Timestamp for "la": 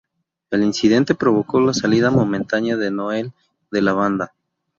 1.61-1.75, 3.83-3.93